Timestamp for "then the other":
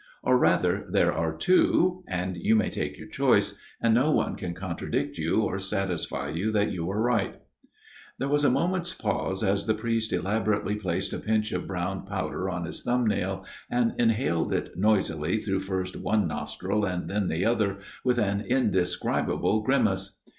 17.07-17.77